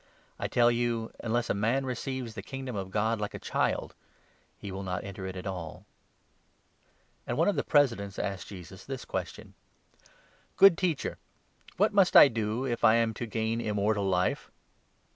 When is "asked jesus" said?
8.17-8.83